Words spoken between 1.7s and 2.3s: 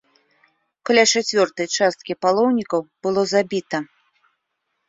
часткі